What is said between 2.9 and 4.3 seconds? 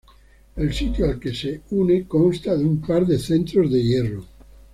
de centros de hierro.